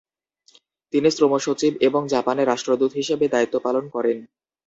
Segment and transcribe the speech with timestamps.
[0.93, 4.17] তিনি শ্রম সচিব এবং জাপানে রাষ্ট্রদূত হিসেবে দায়িত্ব পালন করেন।